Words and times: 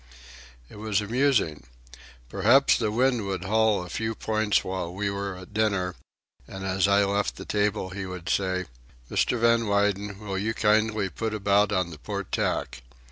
It 0.67 0.77
was 0.77 0.99
amusing. 0.99 1.67
Perhaps 2.27 2.79
the 2.79 2.89
wind 2.89 3.27
would 3.27 3.43
haul 3.43 3.85
a 3.85 3.89
few 3.91 4.15
points 4.15 4.63
while 4.63 4.91
we 4.91 5.11
were 5.11 5.37
at 5.37 5.53
dinner, 5.53 5.93
and 6.47 6.65
as 6.65 6.87
I 6.87 7.03
left 7.05 7.35
the 7.35 7.45
table 7.45 7.91
he 7.91 8.07
would 8.07 8.27
say, 8.27 8.65
"Mr. 9.11 9.37
Van 9.39 9.67
Weyden, 9.67 10.17
will 10.19 10.39
you 10.39 10.55
kindly 10.55 11.07
put 11.09 11.35
about 11.35 11.71
on 11.71 11.91
the 11.91 11.99
port 11.99 12.31
tack." 12.31 12.81